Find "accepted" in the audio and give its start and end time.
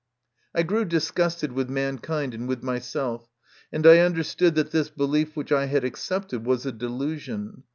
5.83-6.43